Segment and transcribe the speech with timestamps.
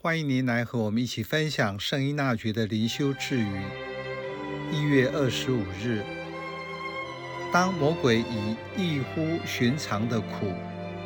[0.00, 3.60] 欢迎您来和我们一起分享圣依纳爵的灵修智语。
[4.70, 6.04] 一月二十五日，
[7.52, 10.54] 当魔鬼以异乎寻常的苦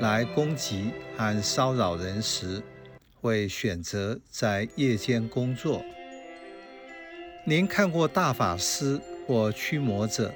[0.00, 2.62] 来攻击和骚扰人时，
[3.20, 5.84] 会选择在夜间工作。
[7.44, 10.32] 您看过大法师或驱魔者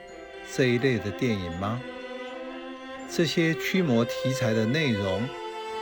[0.55, 1.81] 这一类的电影吗？
[3.11, 5.27] 这些驱魔题材的内容，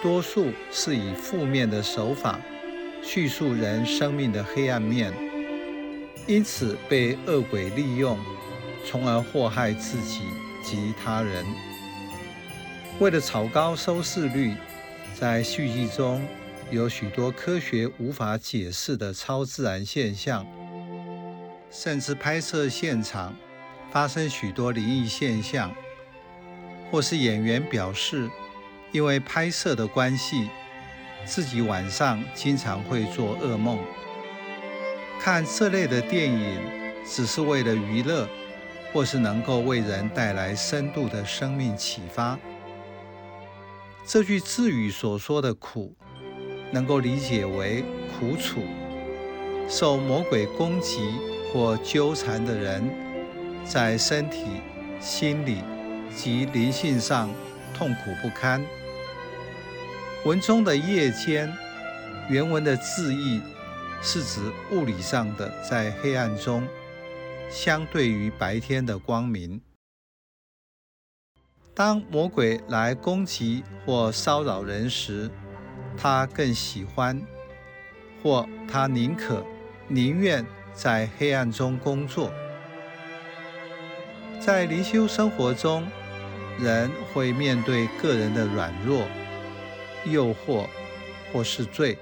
[0.01, 2.39] 多数是以负面的手法
[3.13, 5.13] 叙述人生命的黑暗面，
[6.29, 8.17] 因此被恶鬼利用，
[8.87, 10.21] 从而祸害自己
[10.63, 11.45] 及他人。
[13.01, 14.55] 为了炒高收视率，
[15.13, 16.25] 在续集中
[16.71, 20.47] 有许多科学无法解释的超自然现象，
[21.69, 23.35] 甚至拍摄现场
[23.91, 25.75] 发生许多灵异现象，
[26.93, 28.31] 或是演员表示，
[28.93, 30.49] 因为拍摄的关系，
[31.25, 33.79] 自己晚上经常会做噩梦。
[35.21, 36.59] 看这类的电影，
[37.07, 38.29] 只是为了娱乐，
[38.93, 42.39] 或是能够为人带来深度的生命启发。
[44.07, 45.95] 这句自语所说的苦，
[46.73, 47.85] 能够理解为
[48.19, 48.63] 苦楚。
[49.69, 50.99] 受魔鬼攻击
[51.53, 52.91] 或纠缠的人，
[53.65, 54.47] 在身体、
[55.01, 55.59] 心理
[56.17, 57.31] 及灵性上
[57.73, 58.65] 痛苦不堪。
[60.27, 61.51] 文中的夜间，
[62.29, 63.41] 原文的字义
[64.03, 66.69] 是指物理上的在黑暗中，
[67.49, 69.59] 相对于白天的光明。
[71.75, 75.31] 当魔鬼来攻击或骚扰人时，
[75.97, 77.19] 他更喜欢，
[78.23, 79.43] 或他宁可、
[79.89, 82.31] 宁愿在黑暗中工作。
[84.39, 85.87] 在灵修生活中，
[86.59, 89.07] 人会面对个人的软弱。
[90.05, 90.67] 诱惑
[91.33, 91.97] 或是罪，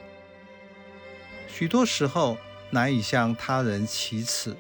[1.47, 2.39] 许多时候
[2.71, 4.57] 难以向他人启齿，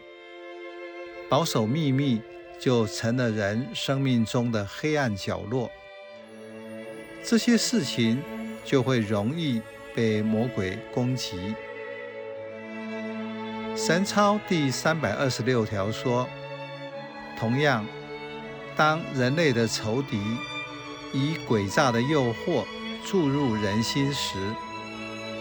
[1.28, 2.20] 保守秘密
[2.58, 5.70] 就成了人生命中的黑暗角落。
[7.22, 8.22] 这些事情
[8.64, 9.60] 就会容易
[9.94, 11.54] 被魔鬼攻击。
[13.76, 16.28] 神操第三百二十六条说：
[17.38, 17.86] 同样，
[18.76, 20.18] 当人类的仇敌
[21.12, 22.64] 以诡诈的诱惑，
[23.04, 24.38] 注入人心时，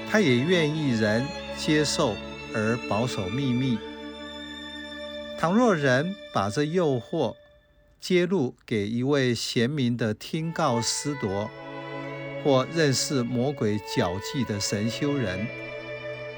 [0.10, 1.26] 他也愿意人
[1.58, 2.16] 接受
[2.54, 3.78] 而保守秘密。
[5.38, 7.36] 倘若人把这诱惑
[8.00, 11.50] 揭露给一位贤明的听告师铎，
[12.44, 15.46] 或认识魔鬼诡计的神修人，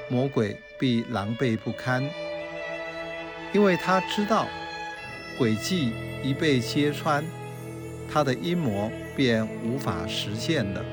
[0.09, 2.03] 魔鬼必狼狈不堪，
[3.53, 4.47] 因为他知道
[5.37, 5.93] 诡计
[6.23, 7.23] 一被揭穿，
[8.11, 10.83] 他的阴谋便无法实现了。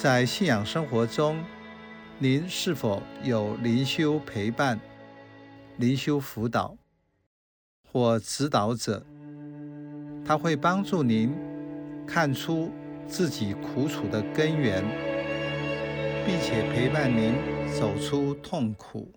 [0.00, 1.44] 在信仰生活中，
[2.20, 4.78] 您是否有灵修陪伴、
[5.78, 6.76] 灵修辅导
[7.90, 9.04] 或指导者？
[10.24, 11.34] 他会帮助您
[12.06, 12.70] 看出
[13.08, 14.84] 自己苦楚的根源，
[16.24, 17.34] 并且陪伴您
[17.76, 19.12] 走出痛苦。